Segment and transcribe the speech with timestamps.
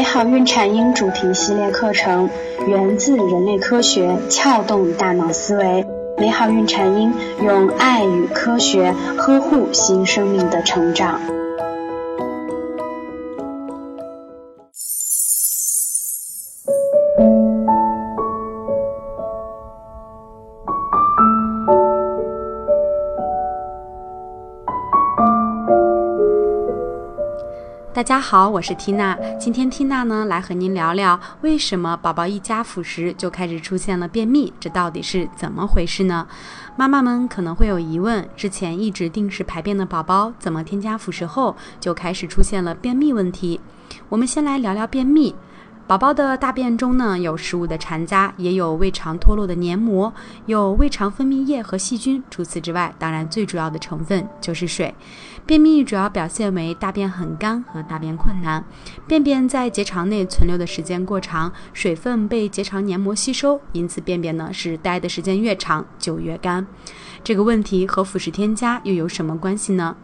[0.00, 2.30] 美好孕产婴主题系列课程
[2.66, 5.84] 源自人类科学，撬动大脑思维。
[6.16, 7.12] 美好孕产婴
[7.44, 11.20] 用爱与科学呵护新生命的成长。
[27.92, 29.18] 大家好，我是缇娜。
[29.36, 34.52] 今天缇娜呢来和您聊聊，为什么宝宝一加辅食就开始出现了便秘？
[34.60, 36.28] 这到底是怎么回事呢？
[36.76, 43.60] 妈妈们可能会有疑问：之前一直定时排便的宝宝，怎么添加辅食后就开始出现了便秘问题？
[44.08, 45.34] 我们先来聊聊便秘。
[45.90, 50.14] 宝宝的大便中呢，有食物的残渣，也有胃肠脱落的黏膜，
[50.46, 52.22] 有胃肠分泌液和细菌。
[52.30, 54.94] 除此之外，当然最主要的成分就是水。
[55.44, 58.64] 便秘主要表现为大便很干和大便困难，
[59.08, 66.64] 便便在结肠内存留的时间过长，水分被结肠黏膜吸收，因此便便呢是待的时间越长就越干。
[67.24, 69.96] 这个问题和辅食添加又有什么关系呢？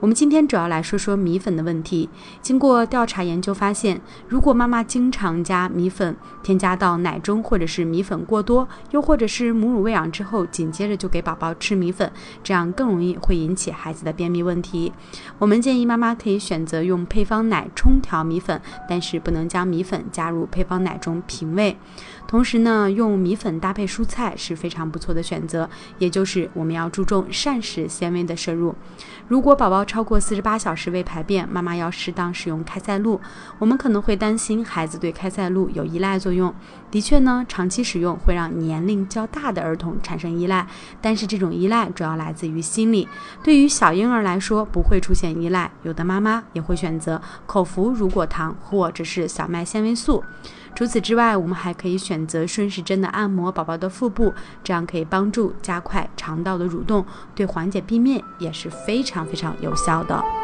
[0.00, 2.08] 我们今天主要来说说米粉的问题。
[2.42, 12.10] 经过调查研究发现，如果妈妈经常加米粉添加到奶中，或者是米粉过多，又或者是母乳喂养之后紧接着就给宝宝吃米粉，
[12.42, 14.92] 这样更容易会引起孩子的便秘问题。
[15.38, 21.76] 我们建议妈妈可以选择用配方奶冲调米粉，但是不能将米粉加入配方奶中平喂。
[22.34, 28.74] 同时呢，用米粉搭配蔬菜是非常不错的选择，也就是我们要注重膳食纤维的摄入。
[29.28, 33.20] 如果宝宝超过四十八小时未排便，妈妈要适当使用开塞露。
[33.60, 36.52] 我们可能会担心孩子对开塞露有依赖作用。
[36.90, 40.66] 的确呢，长期使用会让年龄较大的儿童产生依赖，
[41.00, 43.08] 但是这种依赖主要来自于心理。
[43.44, 45.70] 对于小婴儿来说，不会出现依赖。
[45.84, 50.24] 有的妈妈也会选择口服乳果糖或者是小麦纤维素。
[50.74, 57.04] 除此之外，我们还可以选择顺时针的按摩宝宝的腹部，这样可以帮助加快肠道的蠕动，
[57.34, 60.43] 对缓解便秘也是非常非常有效的。